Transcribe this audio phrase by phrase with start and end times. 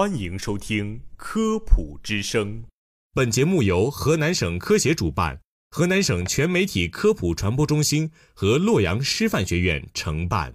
[0.00, 2.62] 欢迎收听《科普之声》。
[3.12, 5.38] 本节目由河南省科协主办，
[5.72, 10.54] 河南省全媒体科普传播中心和洛阳师范学院承办。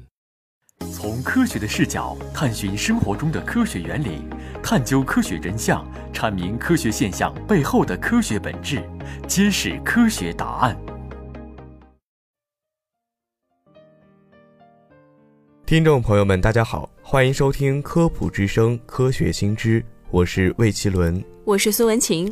[0.92, 4.24] 从科学的视角探寻生活中的科学原理，
[4.64, 8.84] 探究科学真相，阐明科学现象背后的科学本质，
[9.28, 10.76] 揭示科学答案。
[15.66, 19.82] 听众朋友们，大家好，欢迎收听《科普之声·科学新知》，
[20.12, 22.32] 我是魏奇伦，我是苏文琴。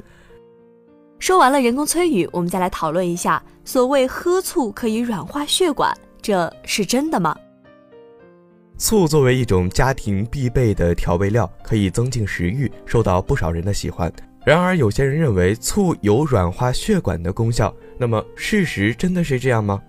[1.17, 5.91] 说完了人工催语，我们再来讨论一下，所谓喝醋可以软化血管，
[6.21, 7.35] 这是真的吗？
[8.77, 14.13] 醋作为一种家庭必备的调味料，可以增进食欲，受到不少人的喜欢。
[14.45, 19.81] 然而，有些人认为醋有软化血管的功效，那么事实真的是这样吗？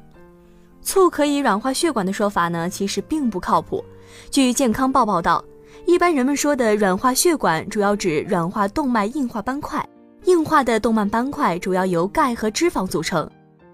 [0.85, 3.83] 醋可以软化血管的说法呢，其实并不靠谱。
[4.31, 5.43] 据健康报报道，
[5.87, 9.85] 一般人们说的软化血管，主要指软化动脉硬化斑块。
[10.27, 13.29] 硬化的动脉斑块主要由钙和脂肪组成。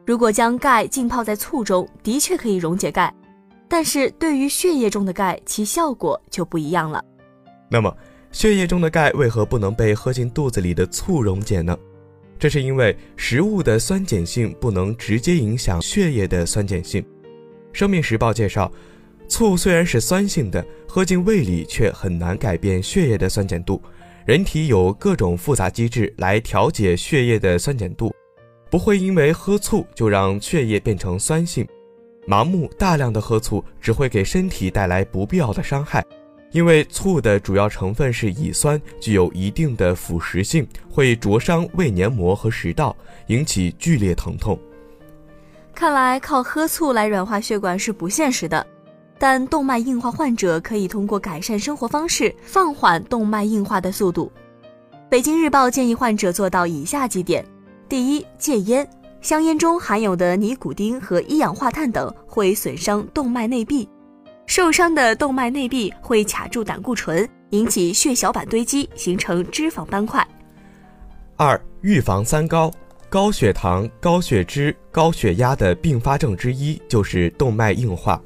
[0.06, 3.14] 如果将钙浸泡在醋中，的确可以溶解钙，
[3.68, 7.04] 但是对于血液中的钙，其效果就不一样了。
[7.68, 7.96] 那么，
[8.32, 11.76] 血液中的钙为何不能被喝进肚子里的醋溶解呢？
[12.40, 17.04] 这是因为食物的酸碱性不能直接影响血液的酸碱性。
[17.70, 18.72] 生命时报介绍，
[19.28, 23.80] 醋虽然是酸性的，喝进胃里却很难改变血液的酸碱度。
[24.24, 28.10] 人体有各种复杂机制来调节血液的酸碱度，
[28.70, 31.66] 不会因为喝醋就让血液变成酸性。
[32.26, 36.02] 盲目大量的喝醋只会给身体带来不必要的伤害。
[36.52, 42.96] 因为醋的主要成分是乙酸，具有一定的腐蚀性，会灼伤胃黏膜和食道，
[43.28, 44.58] 引起剧烈疼痛。
[45.72, 48.66] 看来靠喝醋来软化血管是不现实的，
[49.18, 54.30] 但动脉硬化患者可以通过改善生活方式放缓动脉硬化的速度。
[55.08, 57.44] 北京日报建议患者做到以下几点：
[57.88, 58.88] 第一，戒烟，
[59.20, 63.88] 香烟中含有的尼古丁和一氧化碳等会损伤动脉内壁。
[64.50, 70.26] 受伤的动脉内壁会卡住胆固醇，引起血小板堆积，形成脂肪斑块。
[71.36, 72.68] 二、预防三高，
[73.08, 78.20] 高血糖、高血脂、高血压的并发症之一就是动脉硬化。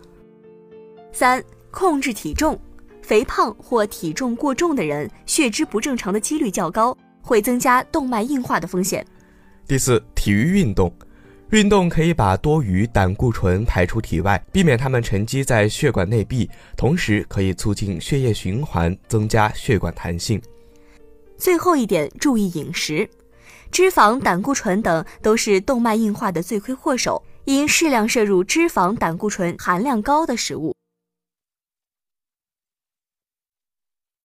[1.12, 2.59] 三、控制体重，
[3.03, 9.06] 肥胖或体重过重的人，血脂不正常的几率较高，会增加动脉硬化的风险。
[9.69, 10.91] 第四，体育运动。
[11.50, 20.41] 运动可以把多余胆固醇排出体外，避免它们沉积在血管内壁，同时可以促进血液循环，增加血管弹性。
[21.37, 23.09] 最后一点，注意饮食，
[23.71, 30.75] 脂肪、胆固醇等都是动脉硬化的罪魁祸首，应适量摄入脂肪、胆固醇含量高的食物。